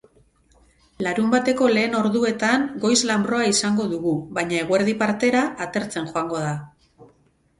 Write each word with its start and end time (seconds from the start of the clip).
Larunbateko 1.07 1.67
lehen 1.73 1.97
orduetan 1.97 2.63
goiz-lanbroa 2.85 3.43
izango 3.51 3.85
dugu 3.91 4.13
baina 4.37 4.57
eguerdi 4.61 4.95
partera, 5.03 5.43
atertzen 5.67 6.09
joango 6.15 6.41
da. 6.47 6.57